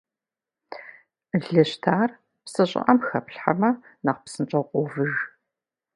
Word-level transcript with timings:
Лы 1.43 1.61
щтар 1.71 2.09
псы 2.43 2.63
щӏыӏэм 2.69 2.99
хэплъхьэмэ, 3.07 3.69
нэхъ 4.03 4.21
псынщӏэу 4.23 4.65
къовыж. 4.69 5.13